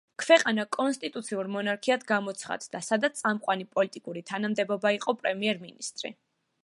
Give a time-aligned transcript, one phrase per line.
[0.21, 6.17] ქვეყანა კონსტიტუციურ მონარქიად გამოცხადდა, სადაც წამყვანი პოლიტიკური თანამდებობა იყო პრემიერ-მინისტრი.